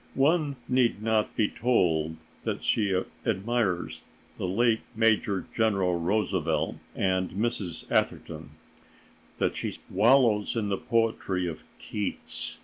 One 0.15 0.55
need 0.67 1.03
not 1.03 1.35
be 1.35 1.47
told 1.47 2.15
that 2.43 2.63
she 2.63 3.03
admires 3.23 4.01
the 4.39 4.47
late 4.47 4.79
Major 4.95 5.45
General 5.53 5.99
Roosevelt 5.99 6.77
and 6.95 7.29
Mrs. 7.29 7.85
Atherton, 7.91 8.49
that 9.37 9.55
she 9.55 9.75
wallows 9.91 10.55
in 10.55 10.69
the 10.69 10.77
poetry 10.79 11.45
of 11.45 11.61
Keats. 11.77 12.57